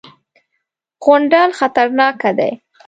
[1.03, 2.51] _غونډل خطرناکه دی.